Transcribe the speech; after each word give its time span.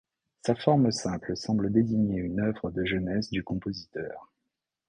Sa 0.43 0.55
forme 0.55 0.89
simple 0.91 1.37
semble 1.37 1.71
désigner 1.71 2.17
une 2.17 2.39
œuvre 2.39 2.71
de 2.71 2.83
jeunesse 2.83 3.29
du 3.29 3.43
compositeur. 3.43 4.33